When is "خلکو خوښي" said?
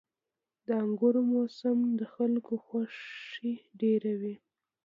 2.13-3.53